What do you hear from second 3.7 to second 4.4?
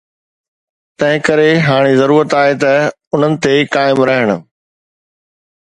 قائم رهڻ.